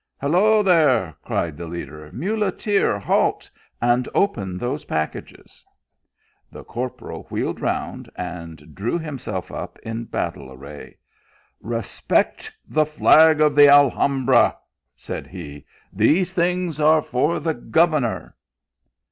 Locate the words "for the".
17.03-17.53